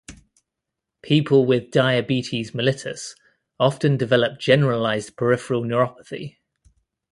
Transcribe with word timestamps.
People 1.03 1.45
with 1.45 1.69
diabetes 1.69 2.53
mellitus 2.53 3.13
often 3.59 3.97
develop 3.97 4.39
generalized 4.39 5.15
peripheral 5.15 5.61
neuropathy. 5.61 6.37